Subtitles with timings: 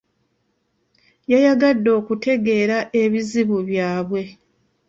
[1.31, 4.21] Yayagadde okutegeera ebizibu byabwe.